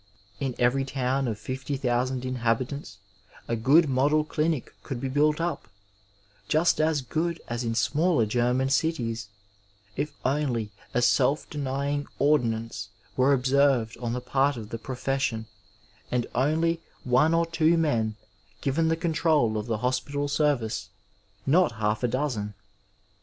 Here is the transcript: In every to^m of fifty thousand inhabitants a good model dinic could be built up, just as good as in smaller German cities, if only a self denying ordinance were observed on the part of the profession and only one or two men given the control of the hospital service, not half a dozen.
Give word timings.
In 0.39 0.55
every 0.57 0.83
to^m 0.83 1.29
of 1.29 1.37
fifty 1.37 1.77
thousand 1.77 2.25
inhabitants 2.25 2.97
a 3.47 3.55
good 3.55 3.87
model 3.87 4.25
dinic 4.25 4.69
could 4.81 4.99
be 4.99 5.09
built 5.09 5.39
up, 5.39 5.67
just 6.47 6.81
as 6.81 7.03
good 7.03 7.39
as 7.47 7.63
in 7.63 7.75
smaller 7.75 8.25
German 8.25 8.69
cities, 8.71 9.27
if 9.95 10.11
only 10.25 10.71
a 10.95 11.03
self 11.03 11.47
denying 11.51 12.07
ordinance 12.17 12.89
were 13.15 13.31
observed 13.31 13.95
on 13.99 14.13
the 14.13 14.21
part 14.21 14.57
of 14.57 14.69
the 14.69 14.79
profession 14.79 15.45
and 16.09 16.25
only 16.33 16.81
one 17.03 17.35
or 17.35 17.45
two 17.45 17.77
men 17.77 18.15
given 18.61 18.87
the 18.87 18.97
control 18.97 19.55
of 19.55 19.67
the 19.67 19.77
hospital 19.85 20.27
service, 20.27 20.89
not 21.45 21.73
half 21.73 22.01
a 22.01 22.07
dozen. 22.07 22.55